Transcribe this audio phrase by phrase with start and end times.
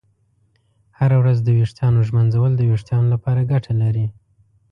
[0.97, 4.07] هره ورځ د ویښتانو ږمنځول د ویښتانو لپاره ګټه لري.